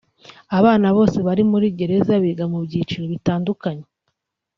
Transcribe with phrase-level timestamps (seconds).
[0.57, 3.85] Abana bose bari muri gereza biga mu byiciro bitandukanye